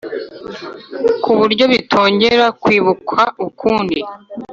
[1.23, 3.99] ku buryo bitongera kwibukwa ukundi